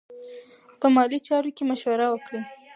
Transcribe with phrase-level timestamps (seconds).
[0.79, 2.41] په مالي چارو کې مشوره وکړئ.